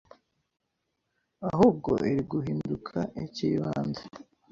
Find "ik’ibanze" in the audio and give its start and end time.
3.23-4.03